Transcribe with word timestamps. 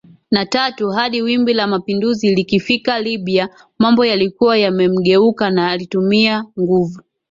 na 0.31 0.45
tatu 0.45 0.89
Hadi 0.89 1.21
wimbi 1.21 1.53
la 1.53 1.67
mapinduzi 1.67 2.35
likifika 2.35 2.99
Libya 2.99 3.49
mambo 3.79 4.05
yalikuwa 4.05 4.57
yamemgeuka 4.57 5.49
na 5.49 5.71
alitumia 5.71 6.45
nguvu 6.59 7.01